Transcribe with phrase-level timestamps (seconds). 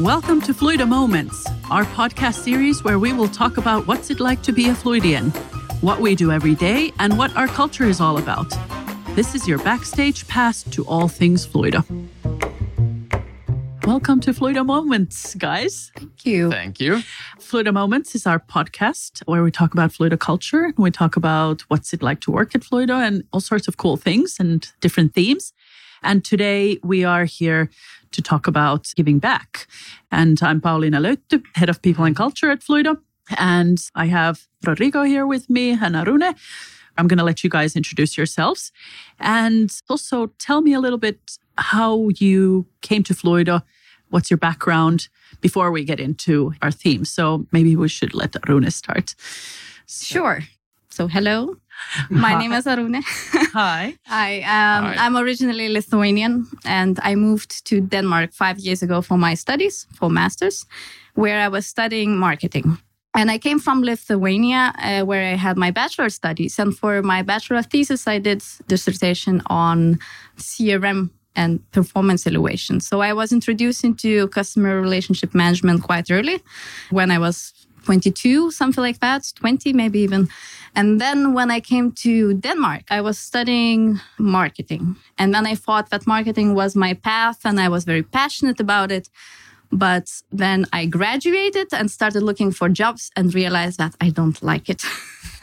[0.00, 4.42] Welcome to Fluido Moments, our podcast series where we will talk about what's it like
[4.42, 5.34] to be a Fluidian,
[5.82, 8.48] what we do every day, and what our culture is all about.
[9.16, 11.84] This is your backstage pass to all things Fluido.
[13.88, 15.90] Welcome to Fluido Moments, guys.
[15.96, 16.52] Thank you.
[16.52, 17.02] Thank you.
[17.40, 21.62] Fluido Moments is our podcast where we talk about Fluido culture and we talk about
[21.62, 25.12] what's it like to work at Fluido and all sorts of cool things and different
[25.12, 25.52] themes.
[26.04, 27.70] And today we are here
[28.12, 29.66] to talk about giving back.
[30.10, 32.98] And I'm Paulina Löytty, head of people and culture at Fluido.
[33.36, 36.34] And I have Rodrigo here with me and Arune.
[36.96, 38.72] I'm going to let you guys introduce yourselves
[39.20, 43.62] and also tell me a little bit how you came to Fluido.
[44.10, 45.08] What's your background
[45.40, 47.04] before we get into our theme?
[47.04, 49.14] So maybe we should let Arune start.
[49.86, 50.42] Sure.
[50.98, 51.54] So, hello.
[52.10, 53.02] My name is Arune.
[53.54, 53.94] Hi.
[54.06, 54.38] Hi.
[54.38, 54.96] Um, Hi.
[54.98, 60.10] I'm originally Lithuanian and I moved to Denmark five years ago for my studies, for
[60.10, 60.66] masters,
[61.14, 62.78] where I was studying marketing.
[63.14, 66.58] And I came from Lithuania, uh, where I had my bachelor studies.
[66.58, 70.00] And for my bachelor thesis, I did dissertation on
[70.36, 72.80] CRM and performance evaluation.
[72.80, 76.42] So I was introduced into customer relationship management quite early
[76.90, 77.52] when I was
[77.88, 80.28] 22, something like that, 20 maybe even.
[80.74, 84.96] And then when I came to Denmark, I was studying marketing.
[85.16, 88.92] And then I thought that marketing was my path and I was very passionate about
[88.92, 89.08] it.
[89.72, 94.68] But then I graduated and started looking for jobs and realized that I don't like
[94.68, 94.82] it.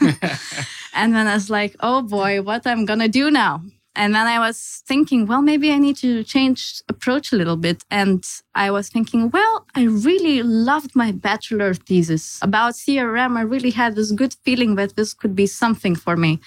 [0.94, 3.60] and then I was like, oh boy, what I'm going to do now?
[3.96, 7.82] And then I was thinking, well, maybe I need to change approach a little bit.
[7.90, 13.38] And I was thinking, well, I really loved my bachelor thesis about CRM.
[13.38, 16.40] I really had this good feeling that this could be something for me.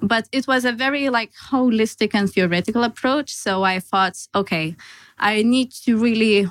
[0.00, 3.34] But it was a very like holistic and theoretical approach.
[3.34, 4.76] So I thought, okay,
[5.18, 6.48] I need to really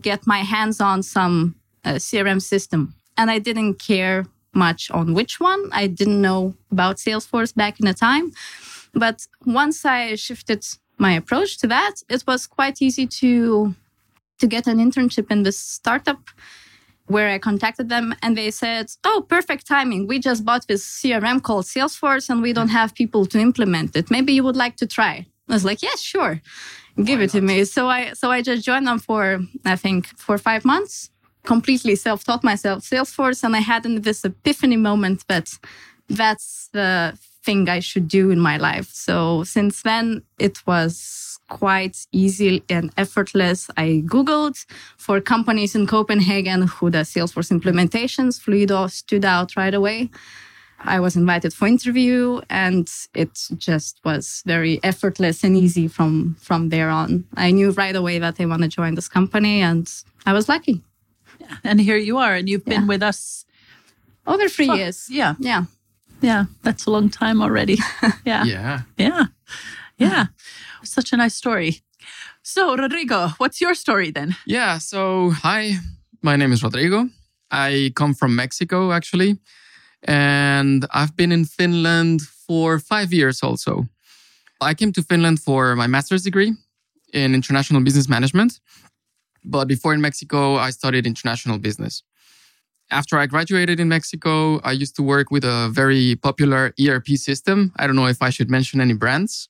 [0.00, 2.94] get my hands on some uh, CRM system.
[3.16, 5.70] And I didn't care much on which one.
[5.72, 8.32] I didn't know about Salesforce back in the time.
[8.94, 10.64] But once I shifted
[10.98, 13.74] my approach to that, it was quite easy to
[14.38, 16.22] to get an internship in this startup
[17.06, 20.06] where I contacted them and they said, "Oh, perfect timing.
[20.06, 22.80] We just bought this CRM called Salesforce and we don't mm.
[22.80, 24.10] have people to implement it.
[24.10, 25.14] Maybe you would like to try."
[25.48, 26.40] I was like, "Yes, sure.
[26.96, 29.22] Give Why it to me." So I so I just joined them for
[29.64, 31.10] I think for 5 months.
[31.44, 35.46] Completely self-taught myself Salesforce and I had in this epiphany moment that
[36.08, 38.90] that's the thing I should do in my life.
[38.92, 43.70] So since then, it was quite easy and effortless.
[43.76, 44.64] I Googled
[44.96, 48.40] for companies in Copenhagen who does Salesforce implementations.
[48.40, 50.10] Fluido stood out right away.
[50.84, 56.70] I was invited for interview and it just was very effortless and easy from, from
[56.70, 57.24] there on.
[57.36, 59.88] I knew right away that I want to join this company and
[60.26, 60.82] I was lucky.
[61.64, 63.44] And here you are, and you've been with us.
[64.26, 65.08] Over three Fuck, years.
[65.10, 65.34] Yeah.
[65.38, 65.64] Yeah.
[66.22, 66.44] Yeah.
[66.62, 67.78] That's a long time already.
[68.24, 68.44] Yeah.
[68.44, 68.80] Yeah.
[68.96, 69.26] Yeah.
[69.98, 70.26] Yeah.
[70.84, 71.82] Such a nice story.
[72.42, 74.36] So, Rodrigo, what's your story then?
[74.46, 74.78] Yeah.
[74.78, 75.78] So, hi,
[76.22, 77.08] my name is Rodrigo.
[77.50, 79.38] I come from Mexico, actually.
[80.04, 83.86] And I've been in Finland for five years also.
[84.60, 86.52] I came to Finland for my master's degree
[87.12, 88.60] in international business management.
[89.44, 92.02] But before in Mexico, I studied international business.
[92.92, 97.72] After I graduated in Mexico, I used to work with a very popular ERP system.
[97.76, 99.48] I don't know if I should mention any brands.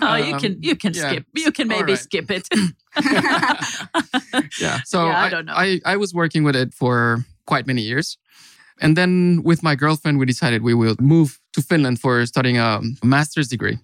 [0.00, 1.08] Oh, you Um, can you can yeah.
[1.08, 1.24] skip.
[1.36, 2.02] You can maybe right.
[2.02, 2.48] skip it.
[4.60, 4.80] yeah.
[4.84, 5.54] So Yeah, I I, don't know.
[5.54, 8.18] I, I was working with it for quite many years.
[8.80, 12.80] And then with my girlfriend, we decided we will move to Finland for studying a
[13.02, 13.78] master's degree.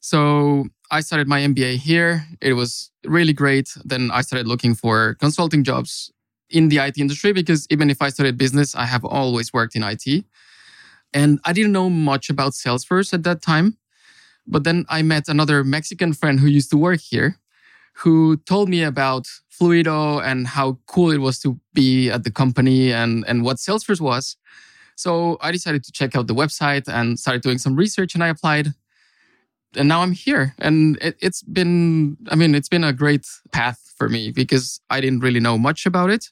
[0.00, 2.24] So I started my MBA here.
[2.40, 3.68] It was really great.
[3.84, 6.10] Then I started looking for consulting jobs
[6.52, 9.82] in the IT industry because even if I studied business, I have always worked in
[9.82, 10.24] IT.
[11.14, 13.76] And I didn't know much about Salesforce at that time.
[14.46, 17.38] But then I met another Mexican friend who used to work here
[17.94, 22.92] who told me about Fluido and how cool it was to be at the company
[22.92, 24.36] and, and what Salesforce was.
[24.96, 28.28] So I decided to check out the website and started doing some research and I
[28.28, 28.68] applied.
[29.76, 30.54] And now I'm here.
[30.58, 35.00] And it, it's been, I mean, it's been a great path for me because I
[35.00, 36.28] didn't really know much about it,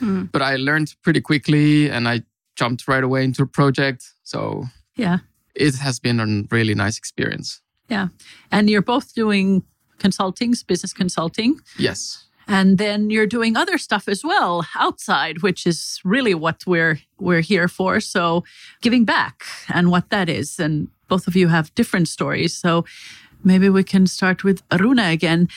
[0.00, 0.30] Mm.
[0.32, 2.22] but I learned pretty quickly and I
[2.56, 4.10] jumped right away into a project.
[4.24, 4.64] So
[4.96, 5.18] yeah.
[5.54, 7.60] it has been a really nice experience.
[7.88, 8.08] Yeah.
[8.50, 9.62] And you're both doing
[9.98, 11.60] consulting, business consulting.
[11.78, 12.24] Yes.
[12.48, 17.40] And then you're doing other stuff as well outside, which is really what we're we're
[17.40, 18.00] here for.
[18.00, 18.44] So
[18.80, 20.58] giving back and what that is.
[20.58, 22.56] And both of you have different stories.
[22.56, 22.84] So
[23.44, 25.48] maybe we can start with Arune again.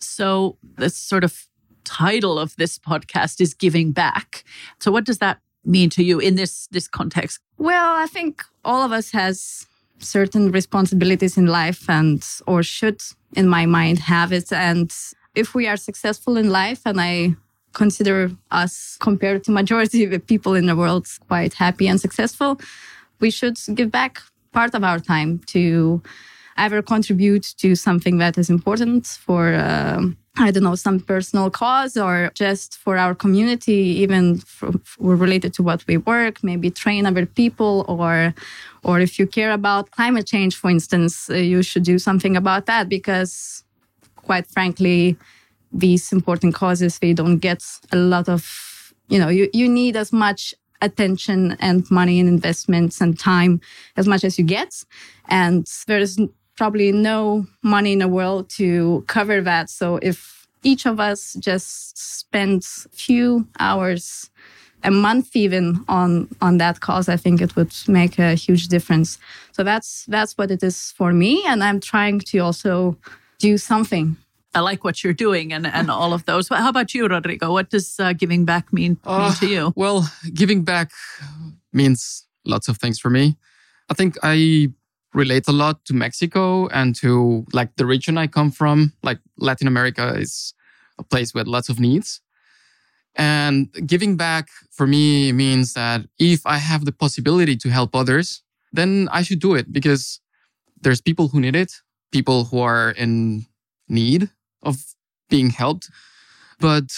[0.00, 1.46] So let's sort of
[1.84, 4.44] title of this podcast is giving back.
[4.80, 7.38] So what does that mean to you in this this context?
[7.58, 9.66] Well, I think all of us has
[9.98, 13.00] certain responsibilities in life and or should
[13.34, 14.92] in my mind have it and
[15.34, 17.36] if we are successful in life and I
[17.72, 22.60] consider us compared to majority of people in the world quite happy and successful,
[23.20, 24.20] we should give back
[24.52, 26.02] part of our time to
[26.56, 30.02] either contribute to something that is important for uh,
[30.38, 35.52] I don't know some personal cause or just for our community, even for, for related
[35.54, 36.42] to what we work.
[36.42, 38.34] Maybe train other people, or
[38.82, 42.64] or if you care about climate change, for instance, uh, you should do something about
[42.66, 43.62] that because,
[44.16, 45.18] quite frankly,
[45.72, 50.12] these important causes they don't get a lot of you know you, you need as
[50.12, 53.60] much attention and money and investments and time
[53.96, 54.84] as much as you get
[55.28, 56.18] and there's
[56.56, 61.98] probably no money in the world to cover that so if each of us just
[61.98, 64.30] spends few hours
[64.84, 69.18] a month even on on that cause i think it would make a huge difference
[69.52, 72.96] so that's that's what it is for me and i'm trying to also
[73.38, 74.16] do something
[74.54, 76.48] I like what you're doing and, and all of those.
[76.48, 77.52] How about you, Rodrigo?
[77.52, 79.72] What does uh, giving back mean, uh, mean to you?
[79.76, 80.90] Well, giving back
[81.72, 83.36] means lots of things for me.
[83.88, 84.70] I think I
[85.14, 88.92] relate a lot to Mexico and to like the region I come from.
[89.02, 90.54] Like Latin America is
[90.98, 92.20] a place with lots of needs.
[93.14, 98.42] And giving back for me means that if I have the possibility to help others,
[98.72, 100.20] then I should do it because
[100.80, 101.72] there's people who need it,
[102.10, 103.46] people who are in
[103.88, 104.30] need
[104.62, 104.82] of
[105.28, 105.90] being helped.
[106.58, 106.90] But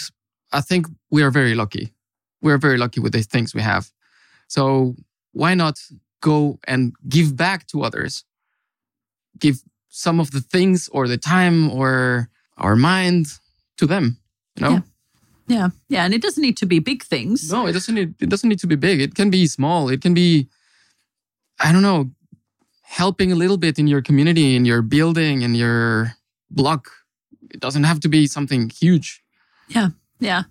[0.53, 1.93] I think we are very lucky.
[2.41, 3.91] We're very lucky with the things we have.
[4.47, 4.95] So
[5.33, 5.79] why not
[6.21, 8.23] go and give back to others?
[9.39, 13.27] Give some of the things or the time or our mind
[13.77, 14.17] to them,
[14.55, 14.71] you know?
[14.71, 14.81] Yeah.
[15.47, 15.69] Yeah.
[15.89, 16.05] Yeah.
[16.05, 17.51] And it doesn't need to be big things.
[17.51, 18.99] No, it doesn't need it doesn't need to be big.
[18.99, 19.89] It can be small.
[19.89, 20.47] It can be
[21.59, 22.09] I don't know,
[22.81, 26.13] helping a little bit in your community, in your building, in your
[26.49, 26.89] block
[27.55, 29.23] it doesn't have to be something huge.
[29.67, 29.89] Yeah,
[30.19, 30.43] yeah,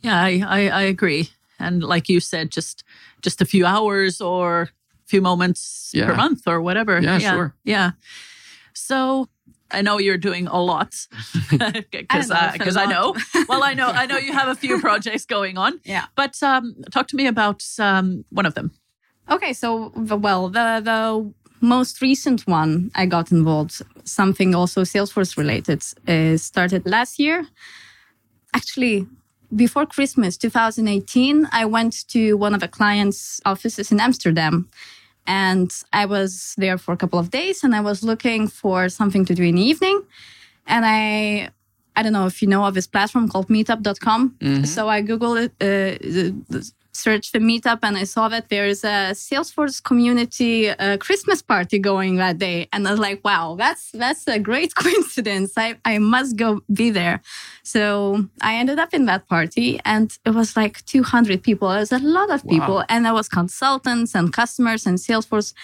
[0.00, 0.22] yeah.
[0.22, 1.30] I, I, I agree.
[1.58, 2.84] And like you said, just
[3.22, 4.68] just a few hours or
[5.06, 6.06] few moments yeah.
[6.06, 7.00] per month or whatever.
[7.00, 7.54] Yeah, yeah, sure.
[7.64, 7.90] Yeah.
[8.72, 9.28] So
[9.70, 10.94] I know you're doing a lot
[11.50, 13.14] because because I, I, know.
[13.48, 15.80] well, I know I know you have a few projects going on.
[15.84, 16.06] Yeah.
[16.14, 18.72] But um, talk to me about um, one of them.
[19.30, 25.82] Okay, so well, the the most recent one I got involved, something also Salesforce related,
[26.06, 27.46] uh, started last year.
[28.54, 29.06] Actually,
[29.54, 34.68] before Christmas 2018, I went to one of the client's offices in Amsterdam.
[35.26, 39.24] And I was there for a couple of days and I was looking for something
[39.24, 40.02] to do in the evening.
[40.66, 41.50] And I
[41.96, 44.36] I don't know if you know of this platform called meetup.com.
[44.40, 44.64] Mm-hmm.
[44.64, 46.60] So I Googled it, uh,
[46.96, 52.16] searched the meetup and I saw that there's a Salesforce community uh, Christmas party going
[52.16, 52.68] that day.
[52.72, 55.52] And I was like, wow, that's, that's a great coincidence.
[55.56, 57.20] I, I must go be there.
[57.62, 61.70] So I ended up in that party and it was like 200 people.
[61.70, 62.76] It was a lot of people.
[62.76, 62.84] Wow.
[62.88, 65.54] And there was consultants and customers and Salesforce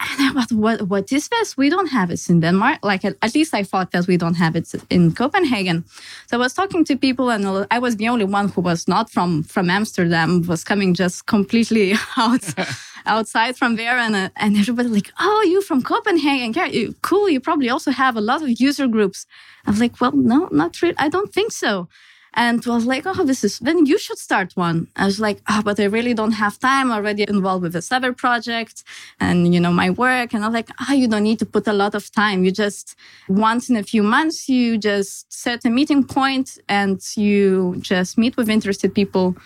[0.00, 1.56] and I thought, what, what is this?
[1.56, 2.80] We don't have it in Denmark.
[2.82, 5.84] Like, at, at, least I thought that we don't have it in Copenhagen.
[6.26, 9.08] So I was talking to people and I was the only one who was not
[9.10, 12.44] from, from Amsterdam, was coming just completely out,
[13.06, 13.96] outside from there.
[13.96, 16.52] And, uh, and everybody like, oh, you from Copenhagen.
[16.54, 17.28] Yeah, you, cool.
[17.28, 19.26] You probably also have a lot of user groups.
[19.64, 20.96] I was like, well, no, not really.
[20.98, 21.88] I don't think so
[22.34, 24.88] and was like, oh, this is, then you should start one.
[24.96, 28.12] I was like, oh, but I really don't have time already involved with this other
[28.12, 28.82] project
[29.20, 30.34] and, you know, my work.
[30.34, 32.44] And I was like, ah, oh, you don't need to put a lot of time.
[32.44, 32.96] You just,
[33.28, 38.36] once in a few months, you just set a meeting point and you just meet
[38.36, 39.36] with interested people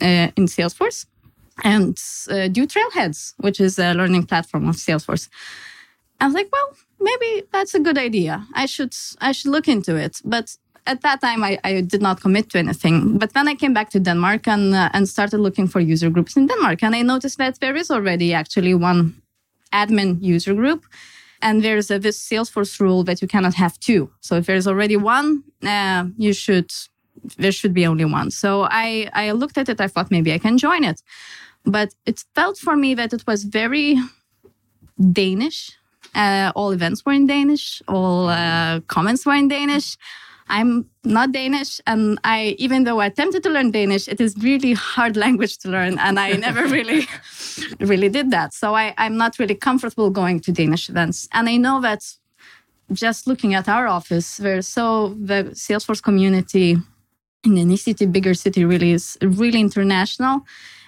[0.00, 1.06] uh, in Salesforce
[1.62, 1.96] and
[2.28, 5.28] uh, do Trailheads, which is a learning platform of Salesforce.
[6.20, 8.46] I was like, well, maybe that's a good idea.
[8.54, 10.20] I should I should look into it.
[10.24, 13.18] But at that time, I, I, did not commit to anything.
[13.18, 16.36] But then I came back to Denmark and uh, and started looking for user groups
[16.36, 19.14] in Denmark, and I noticed that there is already actually one
[19.72, 20.84] admin user group,
[21.40, 24.10] and there's a, this Salesforce rule that you cannot have two.
[24.20, 26.70] So if there's already one, uh, you should
[27.38, 28.30] there should be only one.
[28.30, 29.80] So I I looked at it.
[29.80, 31.02] I thought maybe I can join it,
[31.64, 33.98] but it felt for me that it was very
[35.12, 35.78] Danish.
[36.14, 37.82] Uh, all events were in Danish.
[37.88, 39.96] All uh, comments were in Danish.
[40.52, 44.74] I'm not Danish, and I even though I attempted to learn Danish, it is really
[44.74, 47.08] hard language to learn, and I never really,
[47.80, 48.52] really did that.
[48.52, 52.02] So I, I'm not really comfortable going to Danish events, and I know that
[52.92, 56.76] just looking at our office, where so the Salesforce community
[57.44, 60.42] in any city, bigger city really is really international.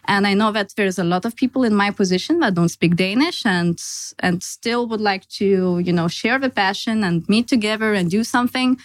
[0.06, 2.96] And I know that there's a lot of people in my position that don't speak
[2.96, 3.82] Danish and
[4.18, 8.22] and still would like to, you know, share the passion and meet together and do
[8.22, 8.78] something.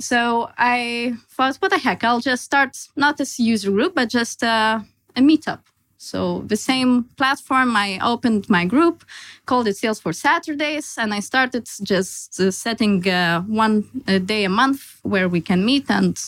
[0.00, 2.02] So I thought, what the heck?
[2.04, 4.80] I'll just start not this user group, but just uh,
[5.16, 5.60] a meetup.
[5.98, 9.04] So the same platform, I opened my group,
[9.46, 13.84] called it Salesforce Saturdays, and I started just uh, setting uh, one
[14.26, 16.18] day a month where we can meet and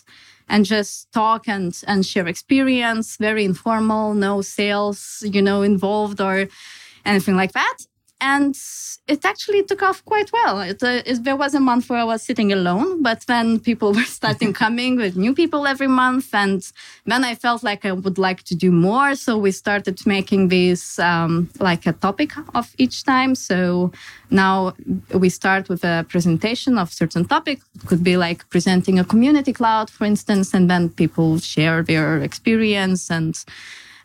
[0.48, 3.16] and just talk and and share experience.
[3.16, 6.48] Very informal, no sales, you know, involved or
[7.04, 7.76] anything like that
[8.20, 8.56] and
[9.06, 10.60] it actually took off quite well.
[10.60, 13.92] It, uh, it, there was a month where I was sitting alone, but then people
[13.96, 16.66] were starting coming with new people every month, and
[17.04, 19.14] then I felt like I would like to do more.
[19.14, 23.34] So we started making this um, like a topic of each time.
[23.34, 23.92] So
[24.30, 24.74] now
[25.12, 27.60] we start with a presentation of certain topic.
[27.74, 32.18] It could be like presenting a community cloud, for instance, and then people share their
[32.22, 33.36] experience and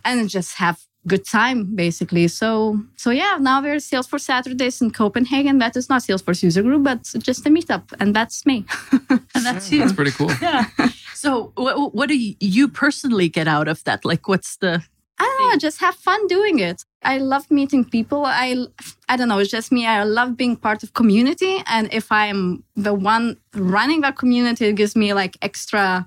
[0.03, 2.27] and just have good time basically.
[2.27, 5.58] So so yeah now we're salesforce saturdays in copenhagen.
[5.58, 8.65] That is not salesforce user group but just a meetup and that's me.
[9.34, 9.79] And that's hmm, you.
[9.81, 10.31] that's pretty cool.
[10.41, 10.65] Yeah.
[11.13, 14.05] So what, what do you personally get out of that?
[14.05, 14.84] Like what's the
[15.20, 16.84] I don't know, just have fun doing it.
[17.03, 18.24] I love meeting people.
[18.25, 18.65] I
[19.10, 19.86] I don't know, it's just me.
[19.88, 24.75] I love being part of community and if I'm the one running that community it
[24.75, 26.05] gives me like extra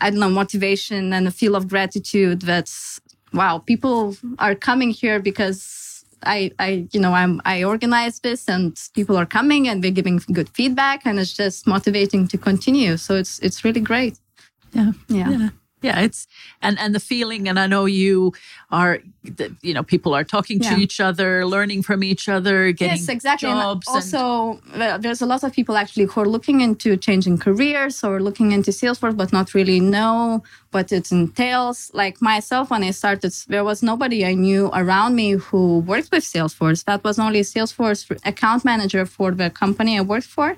[0.00, 3.00] I don't know, motivation and a feel of gratitude that's
[3.32, 8.78] wow, people are coming here because I, I, you know, I'm, I organize this and
[8.94, 12.96] people are coming and they're giving good feedback and it's just motivating to continue.
[12.96, 14.18] So it's, it's really great.
[14.72, 14.92] Yeah.
[15.08, 15.30] Yeah.
[15.30, 15.48] yeah
[15.82, 16.26] yeah it's
[16.62, 18.32] and and the feeling and i know you
[18.70, 18.98] are
[19.62, 23.48] you know people are talking to each other learning from each other getting yes exactly
[23.48, 25.02] jobs and also and...
[25.02, 28.70] there's a lot of people actually who are looking into changing careers or looking into
[28.70, 31.90] salesforce but not really know what it entails.
[31.94, 36.24] Like myself when i started there was nobody i knew around me who worked with
[36.24, 36.84] salesforce.
[36.84, 40.56] That was only a salesforce account manager for the company i worked for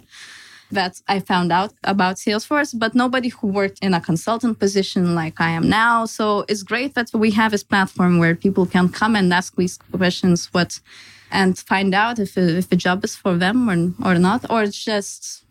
[0.70, 5.40] that I found out about Salesforce, but nobody who worked in a consultant position like
[5.40, 6.06] I am now.
[6.06, 9.78] So it's great that we have this platform where people can come and ask these
[9.92, 10.80] questions, what,
[11.30, 14.62] and find out if a, if a job is for them or, or not, or
[14.62, 15.44] it's just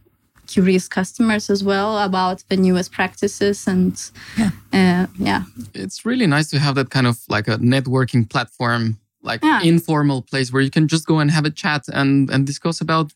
[0.47, 4.51] curious customers as well about the newest practices and yeah.
[4.73, 5.43] Uh, yeah.
[5.73, 9.61] It's really nice to have that kind of like a networking platform, like yeah.
[9.61, 13.13] informal place where you can just go and have a chat and and discuss about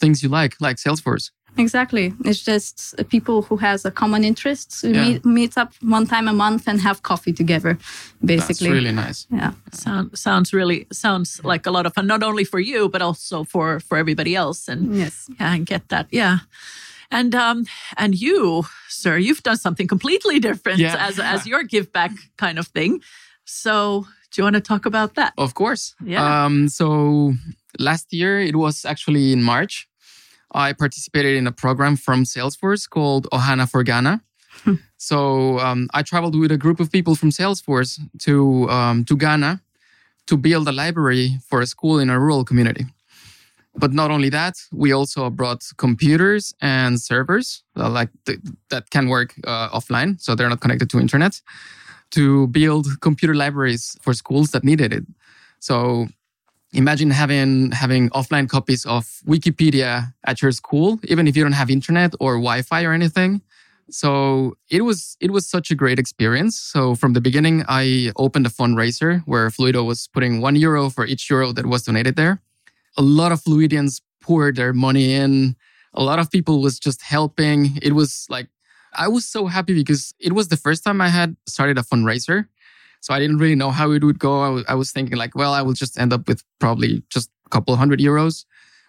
[0.00, 1.30] things you like, like Salesforce.
[1.56, 2.14] Exactly.
[2.24, 5.02] It's just people who has a common interest yeah.
[5.02, 7.76] meet, meet up one time a month and have coffee together,
[8.24, 8.68] basically.
[8.68, 9.26] That's really nice.
[9.30, 9.52] Yeah.
[9.72, 13.44] Sound, sounds really sounds like a lot of fun, not only for you but also
[13.44, 14.68] for for everybody else.
[14.68, 16.06] And yes, yeah, and get that.
[16.10, 16.38] Yeah.
[17.10, 17.66] And um
[17.96, 21.08] and you, sir, you've done something completely different yeah.
[21.08, 23.02] as as your give back kind of thing.
[23.44, 25.32] So do you want to talk about that?
[25.36, 25.94] Of course.
[26.04, 26.44] Yeah.
[26.44, 27.34] Um, so
[27.78, 29.88] last year, it was actually in March.
[30.52, 34.22] I participated in a program from Salesforce called Ohana for Ghana.
[34.64, 34.74] Hmm.
[34.98, 39.62] so um, I traveled with a group of people from Salesforce to um, to Ghana
[40.26, 42.86] to build a library for a school in a rural community.
[43.76, 49.08] But not only that, we also brought computers and servers uh, like th- that can
[49.08, 51.40] work uh, offline, so they're not connected to internet,
[52.10, 55.04] to build computer libraries for schools that needed it.
[55.60, 56.08] So
[56.72, 61.70] imagine having having offline copies of Wikipedia at your school, even if you don't have
[61.70, 63.42] internet or Wi-Fi or anything.
[63.90, 66.56] So it was it was such a great experience.
[66.56, 71.04] So from the beginning, I opened a fundraiser where Fluido was putting one euro for
[71.04, 72.40] each euro that was donated there.
[72.96, 75.56] A lot of Fluidians poured their money in.
[75.94, 77.78] A lot of people was just helping.
[77.82, 78.48] It was like
[78.92, 82.46] I was so happy because it was the first time I had started a fundraiser
[83.00, 84.62] so I didn't really know how it would go.
[84.68, 87.74] I, was thinking like, well, I will just end up with probably just a couple
[87.76, 88.44] hundred euros.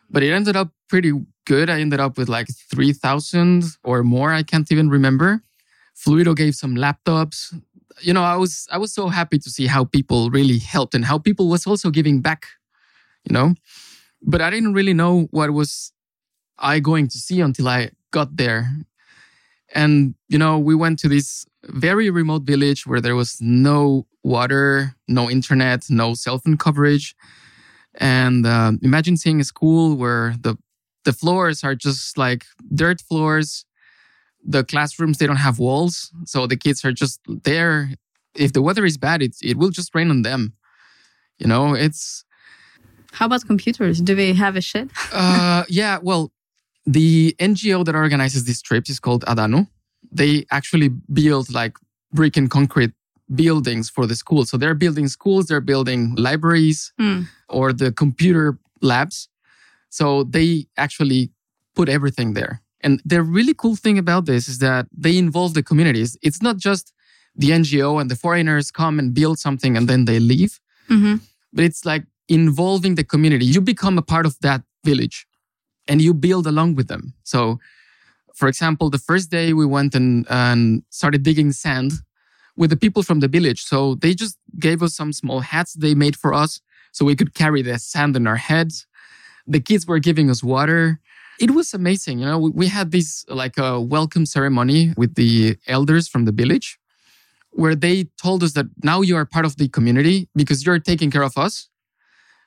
[0.10, 1.14] But it ended up pretty
[1.46, 1.70] good.
[1.70, 4.34] I ended up with like 3,000 or more.
[4.34, 5.42] I can't even remember.
[5.96, 7.58] Fluido gave some laptops.
[8.02, 11.06] You know, I was, I was so happy to see how people really helped and
[11.06, 12.48] how people was also giving back,
[13.24, 13.54] you know,
[14.22, 15.94] but I didn't really know what was
[16.58, 18.70] I going to see until I got there.
[19.74, 24.96] And, you know, we went to this very remote village where there was no water,
[25.08, 27.16] no internet, no cell phone coverage.
[27.96, 30.58] And uh, imagine seeing a school where the
[31.04, 33.66] the floors are just like dirt floors.
[34.44, 37.92] The classrooms they don't have walls, so the kids are just there.
[38.34, 40.54] If the weather is bad, it it will just rain on them.
[41.38, 42.26] You know, it's.
[43.12, 44.00] How about computers?
[44.02, 44.90] Do they have a shed?
[45.12, 46.00] uh, yeah.
[46.02, 46.32] Well,
[46.86, 49.68] the NGO that organizes these trips is called Adanu,
[50.12, 51.78] they actually build like
[52.14, 52.92] brick and concrete
[53.34, 54.46] buildings for the school.
[54.46, 57.28] So they're building schools, they're building libraries Mm.
[57.48, 59.30] or the computer labs.
[59.90, 61.32] So they actually
[61.76, 62.62] put everything there.
[62.82, 66.18] And the really cool thing about this is that they involve the communities.
[66.22, 66.94] It's not just
[67.36, 71.16] the NGO and the foreigners come and build something and then they leave, hmm
[71.54, 73.46] but it's like involving the community.
[73.46, 75.28] You become a part of that village
[75.88, 77.14] and you build along with them.
[77.24, 77.60] So,
[78.36, 81.94] for example, the first day we went and, and started digging sand
[82.56, 83.64] with the people from the village.
[83.64, 86.62] So they just gave us some small hats they made for us
[86.92, 88.86] so we could carry the sand in our heads.
[89.48, 91.00] The kids were giving us water.
[91.40, 92.20] It was amazing.
[92.20, 96.32] You know, we, we had this like a welcome ceremony with the elders from the
[96.32, 96.78] village
[97.52, 101.12] where they told us that now you are part of the community because you're taking
[101.12, 101.68] care of us.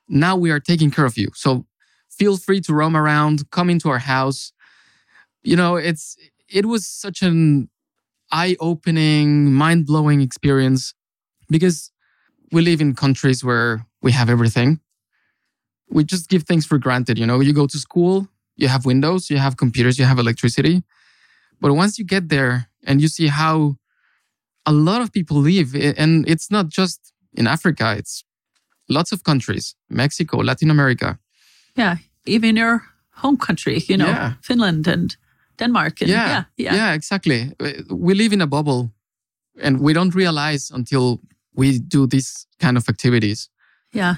[0.09, 1.29] Now we are taking care of you.
[1.35, 1.67] So
[2.11, 4.53] feel free to roam around, come into our house.
[5.44, 6.16] You know, it's,
[6.48, 7.68] it was such an
[8.32, 10.94] eye opening, mind blowing experience
[11.50, 11.90] because
[12.50, 14.80] we live in countries where we have everything.
[15.90, 17.18] We just give things for granted.
[17.18, 20.82] You know, you go to school, you have windows, you have computers, you have electricity.
[21.60, 23.76] But once you get there and you see how
[24.66, 28.24] a lot of people live, and it's not just in Africa, it's
[28.88, 31.18] lots of countries, Mexico, Latin America.
[31.76, 31.96] Yeah.
[32.26, 32.82] Even your
[33.12, 34.34] home country, you know, Yeah.
[34.42, 35.16] Finland and
[35.58, 36.00] Denmark.
[36.02, 36.75] And yeah, yeah.
[36.75, 36.94] Yeah.
[36.94, 37.52] exactly.
[37.90, 38.90] We live in a bubble
[39.62, 41.20] and we don't realize until
[41.54, 43.49] we do these kind of activities.
[43.92, 44.14] Yeah.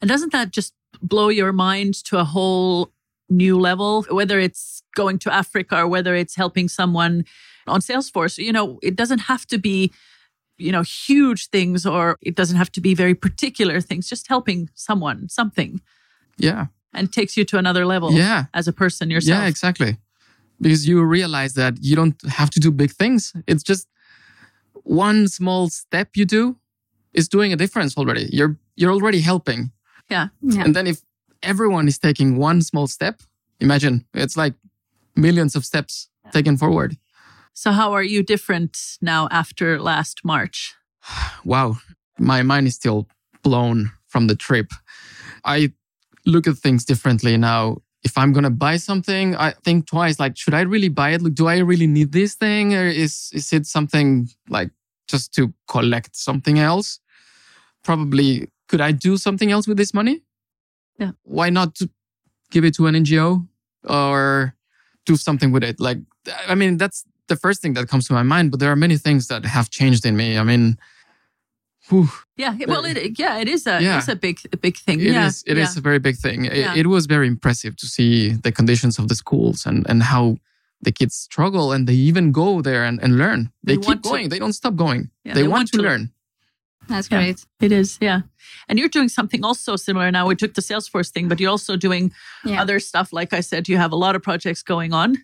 [0.00, 2.90] And doesn't that just blow your mind to a whole
[3.28, 4.04] new level?
[4.10, 7.24] Whether it's going to Africa or whether it's helping someone
[7.66, 9.92] on Salesforce, you know, it doesn't have to be,
[10.58, 14.68] you know, huge things or it doesn't have to be very particular things, just helping
[14.74, 15.80] someone, something,
[16.38, 16.66] Yeah.
[16.92, 18.44] and takes you to another level Yeah.
[18.52, 19.38] as a person yourself.
[19.42, 19.96] Yeah, exactly.
[20.60, 23.32] Because you realize that you don't have to do big things.
[23.46, 23.88] It's just
[24.84, 26.56] one small step you do
[27.12, 28.28] is doing a difference already.
[28.32, 29.72] You're you're already helping.
[30.08, 30.28] Yeah.
[30.42, 30.64] Yeah.
[30.64, 31.02] And then if
[31.42, 33.22] everyone is taking one small step,
[33.60, 34.54] imagine it's like
[35.16, 36.96] millions of steps taken forward.
[37.52, 40.74] So, how are you different now after last March?
[41.44, 41.78] Wow,
[42.18, 43.08] my mind is still
[43.42, 44.72] blown from the trip.
[45.44, 45.72] I
[46.26, 47.78] look at things differently now.
[48.02, 50.18] If I'm gonna buy something, I think twice.
[50.18, 51.22] Like, should I really buy it?
[51.22, 54.70] Like, do I really need this thing, or is is it something like
[55.06, 57.00] just to collect something else?
[57.82, 58.48] Probably.
[58.68, 60.22] Could I do something else with this money?
[60.98, 61.12] Yeah.
[61.24, 61.80] Why not
[62.52, 63.46] give it to an NGO
[63.84, 64.54] or
[65.06, 65.80] do something with it?
[65.80, 65.98] Like,
[66.46, 68.52] I mean, that's the first thing that comes to my mind.
[68.52, 70.38] But there are many things that have changed in me.
[70.38, 70.78] I mean,
[71.90, 73.98] whew, Yeah, well, it yeah, it is a Yeah.
[73.98, 75.00] it's a big a big thing.
[75.00, 75.80] it yeah, is- it is yeah.
[75.80, 76.44] a very big thing.
[76.46, 76.74] It, Yeah.
[76.80, 80.36] it was very impressive to see the conditions of the schools and, and how
[80.82, 83.50] the kids struggle and they even go there and, and learn.
[83.62, 84.28] They, They keep want to- going.
[84.30, 85.10] They don't stop going.
[85.24, 86.10] Yeah, they, they want, want to, to- learn.
[86.88, 87.18] That's Yeah.
[87.18, 87.44] great.
[87.60, 88.20] It is, yeah.
[88.68, 90.26] And you're doing something also similar now.
[90.26, 92.12] We took the Salesforce thing, but you're also doing
[92.44, 92.62] Yeah.
[92.62, 93.12] other stuff.
[93.12, 95.18] Like I said, you have a lot of projects going on.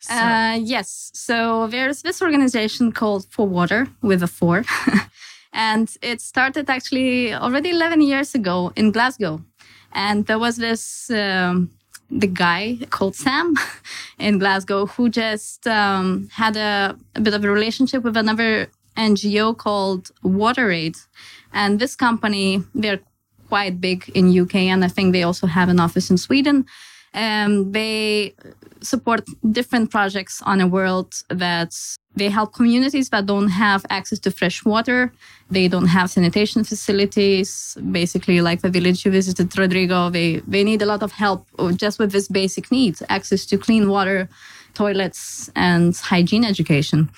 [0.00, 1.10] So, Uh, yes.
[1.14, 4.64] So there's this organization called For Water with a four.
[5.52, 9.42] and it started actually already 11 years ago in Glasgow.
[9.92, 11.70] And there was this, um,
[12.10, 13.56] the guy called Sam
[14.18, 19.56] in Glasgow who just um, had a, a bit of a relationship with another NGO
[19.56, 20.96] called WaterAid.
[21.52, 23.00] And this company, they're
[23.48, 26.66] quite big in UK and I think they also have an office in Sweden.
[27.12, 28.34] Um, they
[28.82, 31.74] support different projects on a world that
[32.16, 35.12] they help communities that don't have access to fresh water.
[35.50, 37.76] They don't have sanitation facilities.
[37.90, 41.98] Basically, like the village you visited, Rodrigo, they, they need a lot of help just
[41.98, 44.28] with this basic needs, access to clean water,
[44.74, 47.10] toilets, and hygiene education.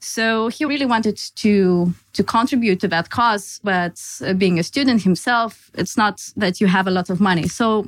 [0.00, 5.02] So he really wanted to to contribute to that cause, but uh, being a student
[5.02, 7.48] himself, it's not that you have a lot of money.
[7.48, 7.86] So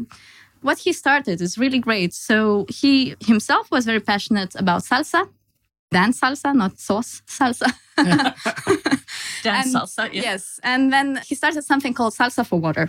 [0.62, 2.12] what he started is really great.
[2.14, 5.28] So he himself was very passionate about salsa,
[5.90, 7.72] dance salsa, not sauce salsa.
[9.42, 10.12] dance And- salsa.
[10.12, 10.22] Yeah.
[10.22, 10.60] Yes.
[10.62, 12.88] And then he started something called Salsa for Water.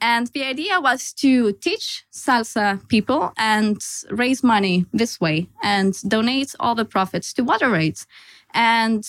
[0.00, 6.56] And the idea was to teach salsa people and raise money this way and donate
[6.58, 8.04] all the profits to WaterAid.
[8.52, 9.06] And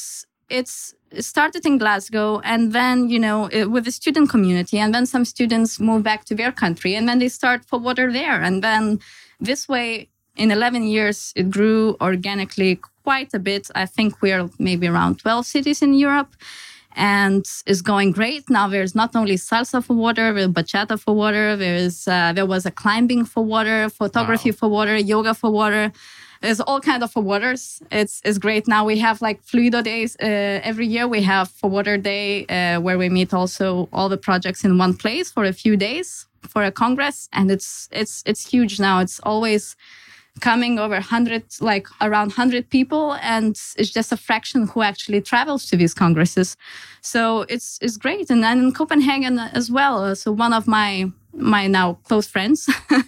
[0.49, 4.77] it's it started in Glasgow and then, you know, with the student community.
[4.79, 8.11] And then some students move back to their country and then they start for water
[8.11, 8.41] there.
[8.41, 8.99] And then
[9.39, 13.69] this way, in 11 years, it grew organically quite a bit.
[13.75, 16.33] I think we're maybe around 12 cities in Europe
[16.95, 18.49] and is going great.
[18.49, 21.55] Now there's not only salsa for water, there's bachata for water.
[21.55, 24.57] There's uh, there was a climbing for water, photography Wow.
[24.59, 25.91] for water, yoga for water.
[26.43, 27.81] There's all kind of forwarders.
[27.89, 28.67] It's it's great.
[28.67, 31.07] Now we have like Fluido days uh, every year.
[31.07, 34.93] We have for water day uh, where we meet also all the projects in one
[34.93, 38.99] place for a few days for a congress, and it's it's it's huge now.
[38.99, 39.77] It's always
[40.41, 45.67] coming over 100 like around 100 people and it's just a fraction who actually travels
[45.67, 46.57] to these congresses
[47.01, 51.67] so it's it's great and then in copenhagen as well so one of my my
[51.67, 52.69] now close friends.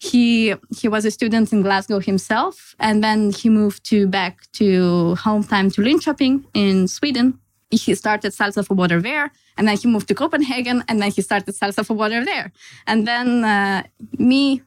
[0.00, 5.14] He he was a student in glasgow himself and then he moved to back to
[5.16, 7.38] home time to linköping in sweden.
[7.70, 11.20] He started salsa for water there and then he moved to copenhagen and then he
[11.20, 12.50] started salsa for water there.
[12.86, 13.82] And then uh,
[14.18, 14.62] me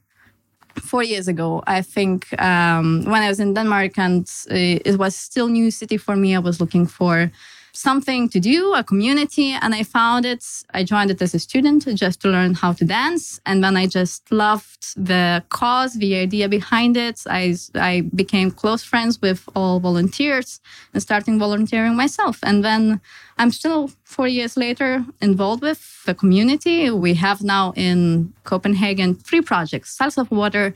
[0.80, 5.16] four years ago, I think, um, when I was in Denmark and uh, it was
[5.16, 7.32] still new city for me, I was looking for
[7.74, 10.46] something to do, a community, and I found it.
[10.74, 13.88] I joined it as a student just to learn how to dance, and then I
[13.88, 17.22] just loved the cause, the idea behind it.
[17.28, 20.62] I I became close friends with all volunteers
[20.94, 23.02] and starting volunteering myself, and then
[23.38, 26.92] I'm still four years later involved with the community.
[26.92, 30.74] We have now in Copenhagen three projects: Salsa for Water.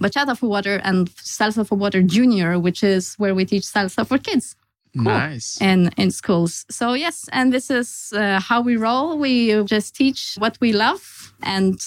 [0.00, 4.16] Bachata for Water and Salsa for Water Junior, which is where we teach salsa for
[4.16, 4.56] kids.
[4.94, 5.04] Cool.
[5.04, 5.60] Nice.
[5.60, 6.64] In in schools.
[6.68, 9.18] So yes, and this is uh, how we roll.
[9.18, 11.80] We just teach what we love and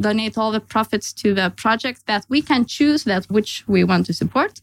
[0.00, 4.06] donate all the profits to the project that we can choose that which we want
[4.06, 4.60] to support,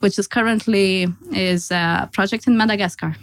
[0.00, 3.16] which is currently is a project in Madagascar.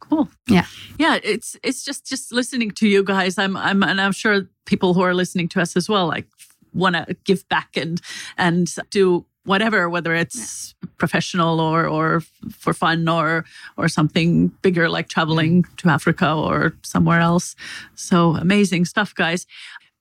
[0.00, 0.28] Cool.
[0.48, 0.66] Yeah.
[0.98, 3.38] Yeah, it's it's just just listening to you guys.
[3.38, 6.26] I'm I'm and I'm sure people who are listening to us as well like
[6.72, 8.00] want to give back and
[8.36, 10.79] and do whatever, whether it's yeah.
[11.00, 13.44] Professional or or for fun or
[13.76, 17.56] or something bigger like traveling to Africa or somewhere else.
[17.94, 19.46] So amazing stuff, guys.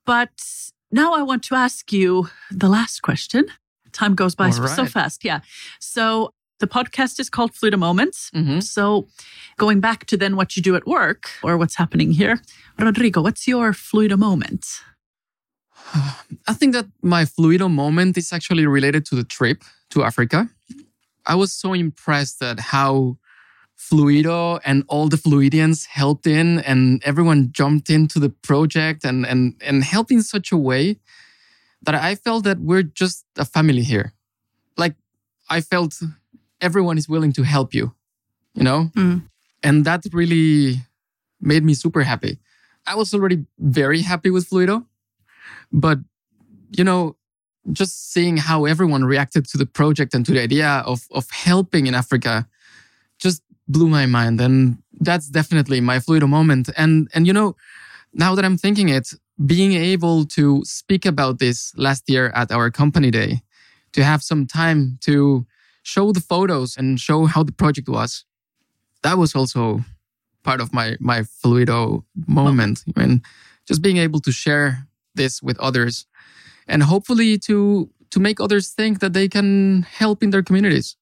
[0.05, 0.29] But
[0.91, 3.45] now I want to ask you the last question.
[3.91, 4.75] Time goes by right.
[4.75, 5.25] so fast.
[5.25, 5.39] Yeah.
[5.79, 8.29] So the podcast is called Fluido Moments.
[8.35, 8.59] Mm-hmm.
[8.59, 9.07] So
[9.57, 12.41] going back to then what you do at work or what's happening here,
[12.77, 14.65] Rodrigo, what's your Fluido moment?
[16.47, 20.49] I think that my Fluido moment is actually related to the trip to Africa.
[21.29, 23.17] I was so impressed at how
[23.77, 29.53] Fluido and all the Fluidians helped in and everyone jumped into the project and, and,
[29.61, 30.97] and helped in such a way
[31.83, 34.13] that I felt that we're just a family here.
[34.75, 34.95] Like
[35.49, 36.01] I felt
[36.59, 37.93] everyone is willing to help you,
[38.55, 38.89] you know?
[38.95, 39.29] Mm.
[39.61, 40.81] And that really
[41.39, 42.39] made me super happy.
[42.87, 44.85] I was already very happy with Fluido,
[45.71, 45.99] but,
[46.71, 47.15] you know,
[47.71, 51.87] just seeing how everyone reacted to the project and to the idea of, of helping
[51.87, 52.47] in Africa
[53.19, 54.41] just blew my mind.
[54.41, 56.69] And that's definitely my Fluido moment.
[56.77, 57.55] And, and, you know,
[58.13, 59.13] now that I'm thinking it,
[59.45, 63.41] being able to speak about this last year at our company day,
[63.93, 65.45] to have some time to
[65.83, 68.25] show the photos and show how the project was,
[69.01, 69.83] that was also
[70.43, 72.83] part of my, my Fluido moment.
[72.95, 73.21] I mean,
[73.67, 76.05] just being able to share this with others
[76.69, 80.95] and hopefully to to make others think that they can help in their communities.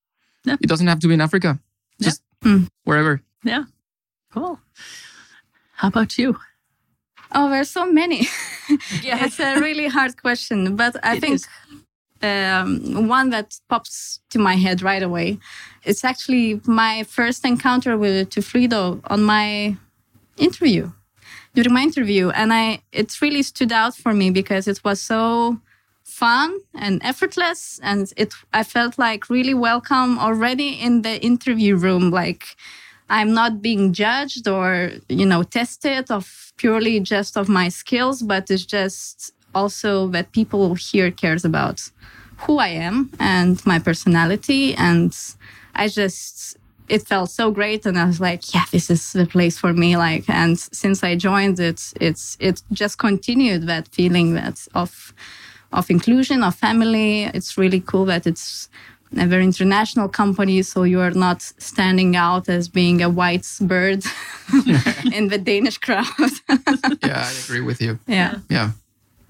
[0.43, 0.57] Yeah.
[0.61, 1.59] it doesn't have to be in africa.
[2.01, 2.59] Just yeah.
[2.85, 3.21] wherever.
[3.43, 3.63] Yeah.
[4.31, 4.59] Cool.
[5.73, 6.37] How about you?
[7.31, 8.27] Oh there's so many.
[9.03, 11.41] Yeah it's a really hard question but i it think
[12.21, 15.37] um, one that pops to my head right away.
[15.83, 19.77] It's actually my first encounter with to Fluido on my
[20.37, 20.91] interview
[21.57, 25.57] during my interview and i it really stood out for me because it was so
[26.03, 32.11] fun and effortless and it i felt like really welcome already in the interview room.
[32.11, 32.43] Like
[33.09, 38.51] i'm not being judged or you know tested of purely just of my skills but
[38.51, 41.89] it's just also that people here cares about
[42.43, 45.17] who i am and my personality and
[45.73, 46.56] i just
[46.89, 49.97] it felt so great and i was like yeah this is the place for me
[49.97, 55.13] like and since i joined it it's it just continued that feeling that of
[55.71, 57.23] of inclusion of family.
[57.23, 58.69] It's really cool that it's
[59.17, 64.03] a very international company so you are not standing out as being a white bird
[65.13, 66.05] in the danish crowd.
[67.03, 67.99] Yeah i agree with you.
[68.07, 68.39] Yeah.
[68.49, 68.71] Yeah.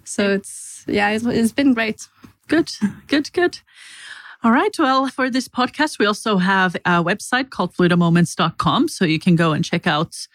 [0.03, 2.07] So it's yeah it's, it's been great.
[2.47, 2.71] Good.
[3.07, 3.59] Good good
[4.43, 4.73] all right.
[4.77, 8.87] Well, for this podcast, we also have a website called fluidomoments.com.
[8.87, 10.27] So you can go and check out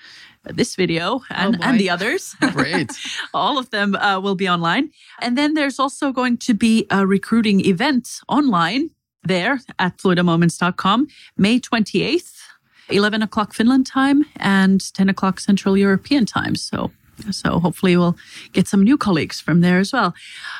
[0.44, 2.34] this video and, oh and the others.
[2.52, 2.90] Great.
[3.34, 4.90] All of them uh, will be online.
[5.20, 8.90] And then there's also going to be a recruiting event online
[9.22, 12.40] there at fluidomoments.com, May 28th,
[12.88, 16.56] 11 o'clock Finland time and 10 o'clock Central European time.
[16.56, 16.90] So
[17.30, 18.16] So hopefully we'll
[18.52, 20.14] get some new colleagues from there as well.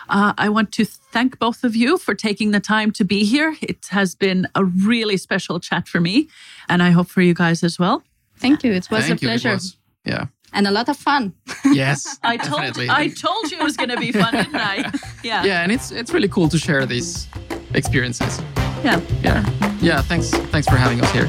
[0.09, 3.57] Uh, I want to thank both of you for taking the time to be here.
[3.61, 6.29] It has been a really special chat for me,
[6.69, 8.03] and I hope for you guys as well.
[8.37, 8.73] Thank you.
[8.73, 9.29] It was Thank a you.
[9.29, 10.27] Pleasure was- Yeah.
[10.53, 11.33] and a lot of fun.
[11.65, 12.19] Yes.
[12.23, 12.89] I told definitely.
[12.91, 14.91] I told you it was going to be fun, didn't I?
[15.25, 15.45] Yeah.
[15.45, 17.29] yeah, and it's it's really cool to share these
[17.75, 18.41] experiences.
[18.85, 19.01] Yeah.
[19.23, 19.45] Yeah.
[19.81, 20.03] Yeah.
[20.03, 20.31] Thanks.
[20.51, 21.29] Thanks for having us here.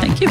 [0.00, 0.28] Thank you.